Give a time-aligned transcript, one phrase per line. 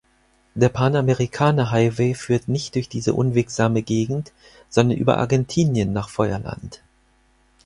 [0.55, 4.33] Der Panamericana-Highway führt nicht durch diese unwegsame Gegend,
[4.67, 6.81] sondern über Argentinien nach Feuerland.